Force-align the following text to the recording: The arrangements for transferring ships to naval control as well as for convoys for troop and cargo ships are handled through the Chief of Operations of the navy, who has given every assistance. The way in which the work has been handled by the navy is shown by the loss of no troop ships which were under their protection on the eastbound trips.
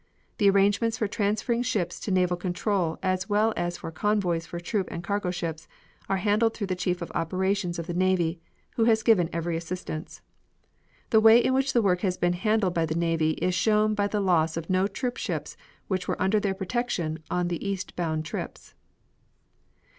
The 0.39 0.49
arrangements 0.49 0.97
for 0.97 1.07
transferring 1.07 1.61
ships 1.61 1.99
to 1.99 2.09
naval 2.09 2.35
control 2.35 2.97
as 3.03 3.29
well 3.29 3.53
as 3.55 3.77
for 3.77 3.91
convoys 3.91 4.47
for 4.47 4.59
troop 4.59 4.87
and 4.89 5.03
cargo 5.03 5.29
ships 5.29 5.67
are 6.09 6.17
handled 6.17 6.55
through 6.55 6.65
the 6.73 6.75
Chief 6.75 7.03
of 7.03 7.11
Operations 7.13 7.77
of 7.77 7.85
the 7.85 7.93
navy, 7.93 8.41
who 8.77 8.85
has 8.85 9.03
given 9.03 9.29
every 9.31 9.55
assistance. 9.55 10.21
The 11.11 11.19
way 11.21 11.37
in 11.37 11.53
which 11.53 11.73
the 11.73 11.83
work 11.83 12.01
has 12.01 12.17
been 12.17 12.33
handled 12.33 12.73
by 12.73 12.87
the 12.87 12.95
navy 12.97 13.33
is 13.33 13.53
shown 13.53 13.93
by 13.93 14.07
the 14.07 14.19
loss 14.19 14.57
of 14.57 14.71
no 14.71 14.87
troop 14.87 15.17
ships 15.17 15.55
which 15.87 16.07
were 16.07 16.19
under 16.19 16.39
their 16.39 16.55
protection 16.55 17.19
on 17.29 17.49
the 17.49 17.63
eastbound 17.63 18.25
trips. 18.25 18.73